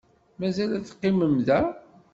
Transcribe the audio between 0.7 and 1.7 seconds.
ad teqqimem da?